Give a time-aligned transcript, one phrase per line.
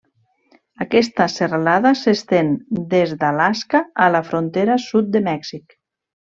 [0.85, 2.49] Aquesta serralada s'estén
[2.95, 5.81] des d'Alaska a la frontera sud de Mèxic.